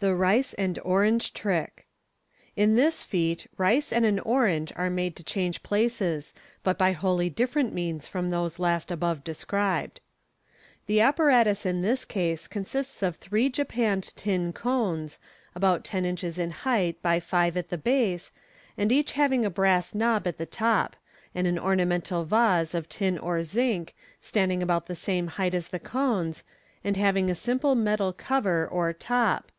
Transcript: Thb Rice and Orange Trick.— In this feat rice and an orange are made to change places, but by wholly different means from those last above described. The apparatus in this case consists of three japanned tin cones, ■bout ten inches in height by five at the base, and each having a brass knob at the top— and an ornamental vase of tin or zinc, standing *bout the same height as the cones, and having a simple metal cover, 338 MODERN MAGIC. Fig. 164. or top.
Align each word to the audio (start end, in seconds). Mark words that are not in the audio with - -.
Thb 0.00 0.18
Rice 0.18 0.54
and 0.54 0.76
Orange 0.82 1.32
Trick.— 1.32 1.86
In 2.56 2.74
this 2.74 3.04
feat 3.04 3.46
rice 3.56 3.92
and 3.92 4.04
an 4.04 4.18
orange 4.18 4.72
are 4.74 4.90
made 4.90 5.14
to 5.14 5.22
change 5.22 5.62
places, 5.62 6.34
but 6.64 6.76
by 6.76 6.90
wholly 6.90 7.30
different 7.30 7.72
means 7.72 8.08
from 8.08 8.30
those 8.30 8.58
last 8.58 8.90
above 8.90 9.22
described. 9.22 10.00
The 10.88 11.00
apparatus 11.00 11.64
in 11.64 11.82
this 11.82 12.04
case 12.04 12.48
consists 12.48 13.04
of 13.04 13.14
three 13.14 13.48
japanned 13.48 14.12
tin 14.16 14.52
cones, 14.52 15.20
■bout 15.56 15.82
ten 15.84 16.04
inches 16.04 16.40
in 16.40 16.50
height 16.50 17.00
by 17.00 17.20
five 17.20 17.56
at 17.56 17.68
the 17.68 17.78
base, 17.78 18.32
and 18.76 18.90
each 18.90 19.12
having 19.12 19.44
a 19.44 19.50
brass 19.50 19.94
knob 19.94 20.26
at 20.26 20.38
the 20.38 20.44
top— 20.46 20.96
and 21.36 21.46
an 21.46 21.56
ornamental 21.58 22.24
vase 22.24 22.74
of 22.74 22.88
tin 22.88 23.16
or 23.16 23.44
zinc, 23.44 23.94
standing 24.20 24.66
*bout 24.66 24.86
the 24.86 24.96
same 24.96 25.28
height 25.28 25.54
as 25.54 25.68
the 25.68 25.78
cones, 25.78 26.42
and 26.82 26.96
having 26.96 27.30
a 27.30 27.34
simple 27.36 27.76
metal 27.76 28.12
cover, 28.12 28.66
338 28.70 28.74
MODERN 28.74 28.74
MAGIC. 28.74 28.74
Fig. 28.74 28.74
164. 28.74 28.82
or 28.82 28.92
top. 28.92 29.50